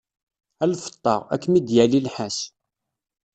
A 0.63 0.65
lfeṭṭa, 0.71 1.15
ad 1.33 1.39
kem-id-yali 1.43 1.99
nnḥas. 2.01 2.37